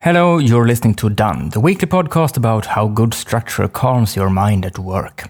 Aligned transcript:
Hello, 0.00 0.38
you're 0.38 0.64
listening 0.64 0.94
to 0.94 1.10
Done, 1.10 1.48
the 1.48 1.58
weekly 1.58 1.88
podcast 1.88 2.36
about 2.36 2.66
how 2.66 2.86
good 2.86 3.12
structure 3.12 3.66
calms 3.66 4.14
your 4.14 4.30
mind 4.30 4.64
at 4.64 4.78
work. 4.78 5.28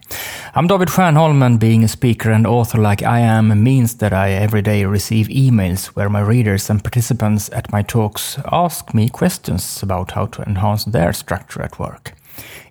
I'm 0.54 0.67
David 0.67 0.88
Stjernholm, 0.88 1.42
and 1.42 1.58
being 1.58 1.84
a 1.84 1.88
speaker 1.88 2.30
and 2.30 2.46
author 2.46 2.77
like 2.77 3.03
I 3.03 3.21
am 3.21 3.62
means 3.62 3.95
that 3.95 4.12
I 4.12 4.33
every 4.33 4.61
day 4.61 4.85
receive 4.85 5.29
emails 5.29 5.87
where 5.87 6.11
my 6.11 6.21
readers 6.21 6.69
and 6.69 6.85
participants 6.85 7.49
at 7.54 7.73
my 7.73 7.81
talks 7.81 8.39
ask 8.53 8.93
me 8.93 9.09
questions 9.09 9.83
about 9.83 10.11
how 10.11 10.27
to 10.27 10.43
enhance 10.43 10.85
their 10.85 11.14
structure 11.14 11.62
at 11.62 11.79
work. 11.79 12.12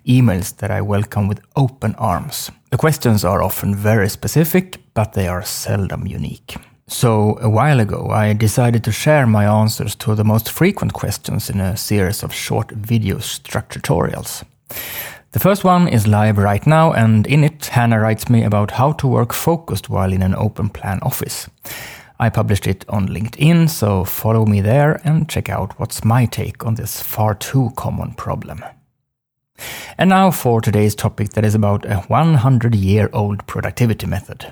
Emails 0.06 0.56
that 0.58 0.70
I 0.70 0.80
welcome 0.80 1.26
with 1.26 1.40
open 1.56 1.96
arms. 1.96 2.52
The 2.70 2.78
questions 2.78 3.24
are 3.24 3.42
often 3.42 3.74
very 3.74 4.08
specific, 4.08 4.78
but 4.94 5.14
they 5.14 5.26
are 5.26 5.42
seldom 5.42 6.06
unique. 6.06 6.58
So, 6.90 7.36
a 7.42 7.50
while 7.50 7.80
ago, 7.80 8.08
I 8.08 8.32
decided 8.32 8.82
to 8.84 8.92
share 8.92 9.26
my 9.26 9.44
answers 9.44 9.94
to 9.96 10.14
the 10.14 10.24
most 10.24 10.50
frequent 10.50 10.94
questions 10.94 11.50
in 11.50 11.60
a 11.60 11.76
series 11.76 12.22
of 12.22 12.32
short 12.32 12.70
video 12.70 13.18
structure 13.18 13.78
tutorials. 13.78 14.42
The 15.32 15.38
first 15.38 15.64
one 15.64 15.86
is 15.86 16.06
live 16.06 16.38
right 16.38 16.66
now, 16.66 16.94
and 16.94 17.26
in 17.26 17.44
it, 17.44 17.66
Hannah 17.66 18.00
writes 18.00 18.30
me 18.30 18.42
about 18.42 18.70
how 18.70 18.92
to 18.92 19.06
work 19.06 19.34
focused 19.34 19.90
while 19.90 20.14
in 20.14 20.22
an 20.22 20.34
open 20.34 20.70
plan 20.70 20.98
office. 21.02 21.50
I 22.18 22.30
published 22.30 22.66
it 22.66 22.86
on 22.88 23.06
LinkedIn, 23.06 23.68
so 23.68 24.04
follow 24.04 24.46
me 24.46 24.62
there 24.62 24.98
and 25.04 25.28
check 25.28 25.50
out 25.50 25.78
what's 25.78 26.04
my 26.04 26.24
take 26.24 26.64
on 26.64 26.76
this 26.76 27.02
far 27.02 27.34
too 27.34 27.70
common 27.76 28.14
problem. 28.14 28.64
And 29.98 30.08
now 30.08 30.30
for 30.30 30.62
today's 30.62 30.94
topic 30.94 31.34
that 31.34 31.44
is 31.44 31.54
about 31.54 31.84
a 31.84 31.98
100 32.08 32.74
year 32.74 33.10
old 33.12 33.46
productivity 33.46 34.06
method. 34.06 34.46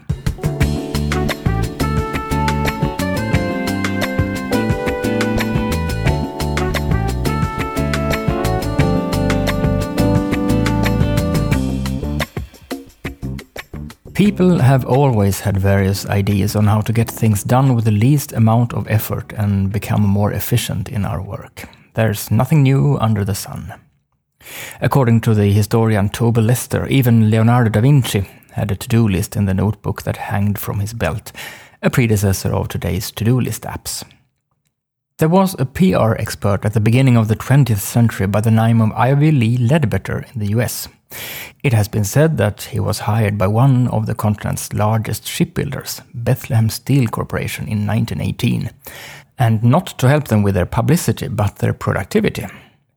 People 14.16 14.60
have 14.60 14.86
always 14.86 15.40
had 15.40 15.58
various 15.58 16.06
ideas 16.06 16.56
on 16.56 16.64
how 16.64 16.80
to 16.80 16.92
get 16.94 17.10
things 17.10 17.44
done 17.44 17.74
with 17.74 17.84
the 17.84 17.90
least 17.90 18.32
amount 18.32 18.72
of 18.72 18.88
effort 18.88 19.34
and 19.34 19.70
become 19.70 20.00
more 20.00 20.32
efficient 20.32 20.88
in 20.88 21.04
our 21.04 21.20
work. 21.20 21.68
There's 21.92 22.30
nothing 22.30 22.62
new 22.62 22.96
under 22.96 23.26
the 23.26 23.34
sun. 23.34 23.74
According 24.80 25.20
to 25.20 25.34
the 25.34 25.52
historian 25.52 26.08
Toby 26.08 26.40
Lester, 26.40 26.86
even 26.86 27.28
Leonardo 27.28 27.68
da 27.68 27.82
Vinci 27.82 28.26
had 28.52 28.70
a 28.70 28.76
to 28.76 28.88
do 28.88 29.06
list 29.06 29.36
in 29.36 29.44
the 29.44 29.52
notebook 29.52 30.04
that 30.04 30.16
hanged 30.16 30.58
from 30.58 30.80
his 30.80 30.94
belt, 30.94 31.30
a 31.82 31.90
predecessor 31.90 32.54
of 32.54 32.68
today's 32.68 33.10
to 33.10 33.22
do 33.22 33.38
list 33.38 33.64
apps. 33.64 34.02
There 35.18 35.28
was 35.28 35.54
a 35.58 35.66
PR 35.66 36.14
expert 36.14 36.64
at 36.64 36.72
the 36.72 36.80
beginning 36.80 37.18
of 37.18 37.28
the 37.28 37.36
20th 37.36 37.80
century 37.80 38.26
by 38.26 38.40
the 38.40 38.50
name 38.50 38.80
of 38.80 38.92
Ivy 38.92 39.30
Lee 39.30 39.58
Ledbetter 39.58 40.24
in 40.32 40.40
the 40.40 40.58
US. 40.58 40.88
It 41.62 41.72
has 41.72 41.88
been 41.88 42.04
said 42.04 42.36
that 42.38 42.62
he 42.62 42.80
was 42.80 43.00
hired 43.00 43.38
by 43.38 43.46
one 43.46 43.88
of 43.88 44.06
the 44.06 44.14
continent's 44.14 44.72
largest 44.72 45.26
shipbuilders, 45.26 46.00
Bethlehem 46.14 46.68
Steel 46.70 47.08
Corporation, 47.08 47.66
in 47.66 47.86
1918, 47.86 48.70
and 49.38 49.62
not 49.62 49.98
to 49.98 50.08
help 50.08 50.28
them 50.28 50.42
with 50.42 50.54
their 50.54 50.66
publicity, 50.66 51.28
but 51.28 51.56
their 51.56 51.72
productivity. 51.72 52.46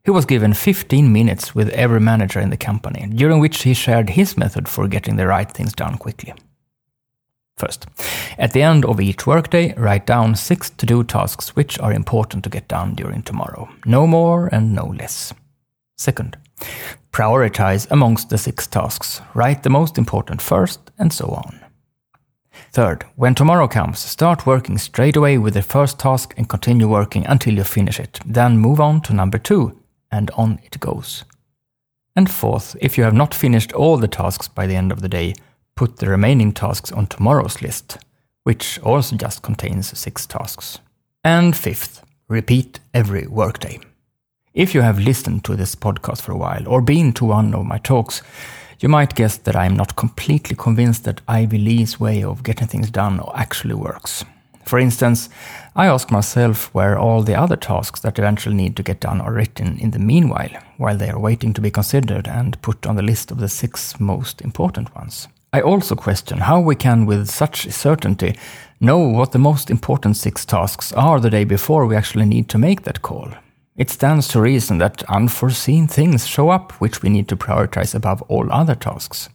He 0.04 0.12
was 0.12 0.26
given 0.26 0.54
15 0.54 1.12
minutes 1.12 1.54
with 1.54 1.70
every 1.70 2.00
manager 2.00 2.40
in 2.40 2.50
the 2.50 2.58
company, 2.58 3.08
during 3.14 3.40
which 3.40 3.64
he 3.64 3.74
shared 3.74 4.12
his 4.12 4.38
method 4.38 4.68
for 4.68 4.88
getting 4.88 5.18
the 5.18 5.28
right 5.28 5.52
things 5.52 5.74
done 5.74 5.98
quickly. 5.98 6.34
First, 7.58 7.88
at 8.38 8.54
the 8.54 8.62
end 8.62 8.86
of 8.86 9.02
each 9.02 9.28
workday, 9.28 9.74
write 9.76 10.06
down 10.06 10.36
six 10.36 10.70
to 10.70 10.86
do 10.86 11.04
tasks 11.04 11.58
which 11.58 11.78
are 11.80 11.92
important 11.92 12.46
to 12.46 12.50
get 12.50 12.70
done 12.70 12.96
during 12.96 13.22
tomorrow. 13.22 13.68
No 13.86 14.08
more 14.08 14.48
and 14.48 14.74
no 14.74 14.86
less. 14.86 15.34
Second, 15.98 16.38
prioritize 17.12 17.88
amongst 17.92 18.30
the 18.30 18.38
six 18.38 18.68
tasks. 18.68 19.22
Write 19.34 19.64
the 19.64 19.70
most 19.70 19.98
important 19.98 20.42
first, 20.42 20.92
and 20.98 21.12
so 21.12 21.28
on. 21.28 21.60
Third, 22.72 23.04
when 23.16 23.36
tomorrow 23.36 23.68
comes, 23.68 24.00
start 24.00 24.46
working 24.46 24.78
straight 24.78 25.16
away 25.16 25.38
with 25.38 25.54
the 25.54 25.62
first 25.62 25.98
task 26.00 26.34
and 26.38 26.48
continue 26.50 26.88
working 26.88 27.26
until 27.26 27.56
you 27.56 27.64
finish 27.64 28.00
it. 28.00 28.20
Then 28.26 28.58
move 28.58 28.80
on 28.80 29.02
to 29.02 29.14
number 29.14 29.38
two, 29.38 29.80
and 30.12 30.30
on 30.32 30.60
it 30.64 30.80
goes. 30.80 31.24
And 32.16 32.30
fourth, 32.30 32.76
if 32.82 32.98
you 32.98 33.04
have 33.04 33.14
not 33.14 33.34
finished 33.34 33.72
all 33.74 33.98
the 33.98 34.08
tasks 34.08 34.48
by 34.48 34.68
the 34.68 34.76
end 34.76 34.92
of 34.92 35.02
the 35.02 35.10
day, 35.10 35.36
put 35.76 35.98
the 35.98 36.10
remaining 36.10 36.52
tasks 36.52 36.92
on 36.92 37.08
tomorrow's 37.08 37.62
list, 37.62 37.98
which 38.44 38.80
also 38.82 39.16
just 39.16 39.42
contains 39.42 39.98
six 39.98 40.26
tasks. 40.26 40.80
And 41.24 41.56
fifth, 41.56 42.04
repeat 42.28 42.80
every 42.94 43.28
workday. 43.28 43.80
If 44.56 44.74
you 44.74 44.82
have 44.82 44.98
listened 44.98 45.44
to 45.46 45.56
this 45.56 45.76
podcast 45.76 46.22
for 46.22 46.32
a 46.32 46.38
while 46.38 46.68
or 46.68 46.82
been 46.82 47.14
to 47.14 47.26
one 47.26 47.54
of 47.54 47.68
my 47.68 47.78
talks, 47.78 48.24
you 48.80 48.90
might 48.90 49.14
guess 49.14 49.38
that 49.38 49.56
I 49.56 49.68
am 49.68 49.76
not 49.76 49.96
completely 49.96 50.56
convinced 50.56 51.04
that 51.04 51.22
Ivy 51.28 51.60
Lee's 51.60 52.00
way 52.00 52.24
of 52.24 52.42
getting 52.42 52.68
things 52.68 52.90
done 52.90 53.22
actually 53.36 53.76
works. 53.76 54.26
For 54.66 54.80
instance, 54.80 55.30
I 55.76 55.86
ask 55.86 56.10
myself 56.10 56.74
where 56.74 56.98
all 56.98 57.22
the 57.22 57.36
other 57.36 57.56
tasks 57.56 58.00
that 58.00 58.18
eventually 58.18 58.56
need 58.56 58.76
to 58.78 58.84
get 58.84 59.02
done 59.02 59.22
are 59.22 59.34
written 59.34 59.78
in 59.78 59.92
the 59.92 60.00
meanwhile, 60.00 60.50
while 60.78 60.98
they 60.98 61.12
are 61.12 61.20
waiting 61.20 61.54
to 61.54 61.62
be 61.62 61.70
considered 61.70 62.28
and 62.28 62.60
put 62.64 62.88
on 62.88 62.96
the 62.96 63.04
list 63.04 63.30
of 63.30 63.38
the 63.38 63.50
six 63.50 64.00
most 64.00 64.42
important 64.42 64.96
ones. 64.96 65.28
I 65.54 65.62
also 65.62 65.96
question 65.96 66.40
how 66.40 66.60
we 66.60 66.76
can, 66.76 67.06
with 67.06 67.30
such 67.30 67.70
certainty, 67.70 68.36
know 68.80 68.98
what 68.98 69.32
the 69.32 69.38
most 69.38 69.70
important 69.70 70.18
six 70.18 70.44
tasks 70.44 70.92
are 70.94 71.20
the 71.20 71.30
day 71.30 71.44
before 71.44 71.86
we 71.86 71.96
actually 71.96 72.26
need 72.26 72.50
to 72.50 72.58
make 72.58 72.82
that 72.84 73.04
call. 73.04 73.30
It 73.80 73.90
stands 73.90 74.28
to 74.28 74.42
reason 74.42 74.78
that 74.80 75.04
unforeseen 75.04 75.88
things 75.88 76.28
show 76.28 76.50
up 76.50 76.74
which 76.82 77.02
we 77.02 77.08
need 77.08 77.30
to 77.30 77.38
prioritize 77.38 77.96
above 77.96 78.22
all 78.24 78.52
other 78.52 78.76
tasks. 78.76 79.30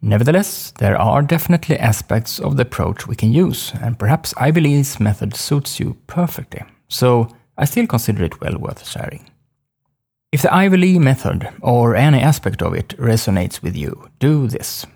Nevertheless, 0.00 0.72
there 0.78 0.96
are 0.96 1.20
definitely 1.20 1.78
aspects 1.78 2.38
of 2.38 2.56
the 2.56 2.62
approach 2.62 3.06
we 3.06 3.16
can 3.16 3.30
use, 3.30 3.74
and 3.82 3.98
perhaps 3.98 4.32
Ivy 4.38 4.62
Lee's 4.62 4.98
method 4.98 5.36
suits 5.36 5.78
you 5.78 5.98
perfectly, 6.06 6.62
so 6.88 7.28
I 7.58 7.66
still 7.66 7.86
consider 7.86 8.24
it 8.24 8.40
well 8.40 8.56
worth 8.56 8.88
sharing. 8.88 9.28
If 10.32 10.40
the 10.40 10.54
Ivy 10.54 10.78
Lee 10.78 10.98
method, 10.98 11.50
or 11.60 11.96
any 11.96 12.20
aspect 12.20 12.62
of 12.62 12.72
it, 12.72 12.96
resonates 12.96 13.60
with 13.60 13.76
you, 13.76 14.08
do 14.20 14.46
this. 14.46 14.86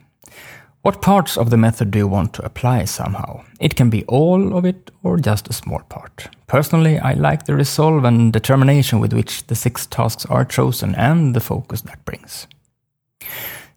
What 0.83 1.01
parts 1.01 1.37
of 1.37 1.51
the 1.51 1.57
method 1.57 1.93
do 1.93 1.99
you 2.01 2.09
want 2.09 2.33
to 2.35 2.45
apply 2.45 2.87
somehow? 2.87 3.45
It 3.61 3.77
can 3.77 3.89
be 3.89 4.05
all 4.07 4.59
of 4.59 4.65
it 4.65 4.91
or 5.05 5.17
just 5.17 5.49
a 5.49 5.53
small 5.53 5.79
part. 5.89 6.27
Personally, 6.49 6.99
I 6.99 7.13
like 7.13 7.47
the 7.47 7.55
resolve 7.55 8.03
and 8.03 8.33
determination 8.33 8.99
with 8.99 9.13
which 9.13 9.47
the 9.47 9.55
six 9.55 9.87
tasks 9.87 10.27
are 10.27 10.45
chosen 10.45 10.97
and 10.97 11.37
the 11.37 11.41
focus 11.41 11.83
that 11.83 12.05
brings. 12.05 12.49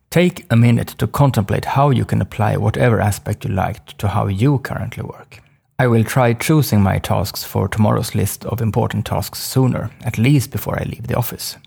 Take 0.10 0.48
a 0.50 0.56
minute 0.56 0.96
to 0.98 1.06
contemplate 1.06 1.66
how 1.66 1.92
you 1.92 2.06
can 2.06 2.22
apply 2.22 2.58
whatever 2.58 3.00
aspect 3.00 3.46
you 3.46 3.52
liked 3.52 4.00
to 4.00 4.08
how 4.08 4.26
you 4.26 4.58
currently 4.58 5.04
work. 5.04 5.44
I 5.78 5.86
will 5.86 6.04
try 6.04 6.34
choosing 6.34 6.82
my 6.82 6.98
tasks 6.98 7.44
for 7.44 7.68
tomorrow's 7.68 8.16
list 8.16 8.46
of 8.46 8.62
important 8.62 9.06
tasks 9.06 9.44
sooner, 9.44 9.92
at 10.04 10.18
least 10.18 10.50
before 10.50 10.80
I 10.80 10.86
leave 10.86 11.06
the 11.06 11.18
office. 11.18 11.58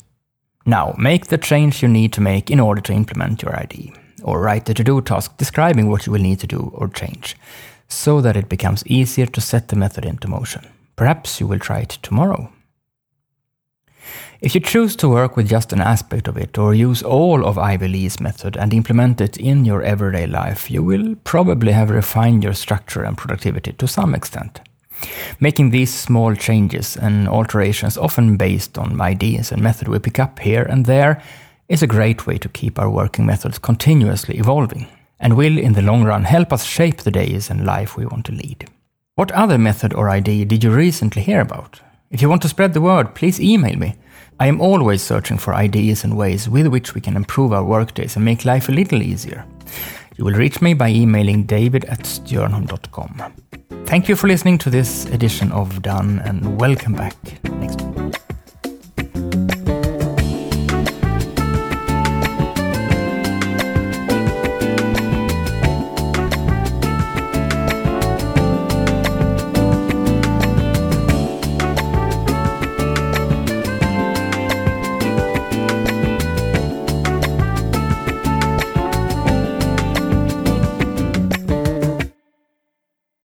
Now, 0.66 0.96
make 0.98 1.28
the 1.28 1.38
change 1.38 1.80
you 1.80 1.88
need 1.88 2.12
to 2.14 2.20
make 2.20 2.50
in 2.50 2.58
order 2.58 2.80
to 2.80 2.92
implement 2.92 3.42
your 3.42 3.54
idea 3.54 3.92
or 4.22 4.40
write 4.40 4.68
a 4.68 4.74
to 4.74 4.84
do 4.84 5.00
task 5.00 5.36
describing 5.36 5.88
what 5.88 6.06
you 6.06 6.12
will 6.12 6.22
need 6.22 6.40
to 6.40 6.46
do 6.46 6.70
or 6.74 6.88
change, 6.88 7.36
so 7.88 8.20
that 8.20 8.36
it 8.36 8.48
becomes 8.48 8.86
easier 8.86 9.26
to 9.26 9.40
set 9.40 9.68
the 9.68 9.76
method 9.76 10.04
into 10.04 10.28
motion. 10.28 10.66
Perhaps 10.96 11.40
you 11.40 11.46
will 11.46 11.58
try 11.58 11.80
it 11.80 11.98
tomorrow. 12.02 12.50
If 14.40 14.54
you 14.54 14.60
choose 14.60 14.94
to 14.96 15.08
work 15.08 15.36
with 15.36 15.48
just 15.48 15.72
an 15.72 15.80
aspect 15.80 16.28
of 16.28 16.36
it 16.36 16.56
or 16.56 16.72
use 16.72 17.02
all 17.02 17.44
of 17.44 17.58
Ivy 17.58 17.88
Lee's 17.88 18.20
method 18.20 18.56
and 18.56 18.72
implement 18.72 19.20
it 19.20 19.36
in 19.36 19.64
your 19.64 19.82
everyday 19.82 20.28
life, 20.28 20.70
you 20.70 20.82
will 20.84 21.16
probably 21.24 21.72
have 21.72 21.90
refined 21.90 22.44
your 22.44 22.54
structure 22.54 23.02
and 23.02 23.18
productivity 23.18 23.72
to 23.72 23.88
some 23.88 24.14
extent. 24.14 24.60
Making 25.40 25.70
these 25.70 25.92
small 25.92 26.36
changes 26.36 26.96
and 26.96 27.28
alterations, 27.28 27.98
often 27.98 28.36
based 28.36 28.78
on 28.78 29.00
ideas 29.00 29.50
and 29.50 29.60
method 29.60 29.88
we 29.88 29.98
pick 29.98 30.20
up 30.20 30.38
here 30.38 30.62
and 30.62 30.86
there, 30.86 31.20
is 31.68 31.82
a 31.82 31.86
great 31.86 32.26
way 32.26 32.38
to 32.38 32.48
keep 32.48 32.78
our 32.78 32.88
working 32.88 33.26
methods 33.26 33.58
continuously 33.58 34.38
evolving 34.38 34.86
and 35.20 35.36
will, 35.36 35.58
in 35.58 35.72
the 35.72 35.82
long 35.82 36.04
run, 36.04 36.24
help 36.24 36.52
us 36.52 36.64
shape 36.64 36.98
the 36.98 37.10
days 37.10 37.50
and 37.50 37.66
life 37.66 37.96
we 37.96 38.06
want 38.06 38.24
to 38.26 38.32
lead. 38.32 38.68
What 39.16 39.32
other 39.32 39.58
method 39.58 39.92
or 39.92 40.08
idea 40.08 40.44
did 40.44 40.62
you 40.62 40.70
recently 40.70 41.22
hear 41.22 41.40
about? 41.40 41.80
If 42.10 42.22
you 42.22 42.28
want 42.28 42.42
to 42.42 42.48
spread 42.48 42.72
the 42.72 42.80
word, 42.80 43.14
please 43.14 43.40
email 43.40 43.76
me. 43.76 43.96
I 44.40 44.46
am 44.46 44.60
always 44.60 45.02
searching 45.02 45.36
for 45.36 45.54
ideas 45.54 46.04
and 46.04 46.16
ways 46.16 46.48
with 46.48 46.68
which 46.68 46.94
we 46.94 47.00
can 47.00 47.16
improve 47.16 47.52
our 47.52 47.64
workdays 47.64 48.16
and 48.16 48.24
make 48.24 48.44
life 48.44 48.68
a 48.68 48.72
little 48.72 49.02
easier. 49.02 49.44
You 50.16 50.24
will 50.24 50.34
reach 50.34 50.62
me 50.62 50.74
by 50.74 50.88
emailing 50.88 51.44
david 51.44 51.84
at 51.86 52.00
stjernholm.com. 52.00 53.34
Thank 53.84 54.08
you 54.08 54.16
for 54.16 54.28
listening 54.28 54.58
to 54.58 54.70
this 54.70 55.06
edition 55.06 55.50
of 55.52 55.82
Done 55.82 56.20
and 56.24 56.60
welcome 56.60 56.94
back. 56.94 57.16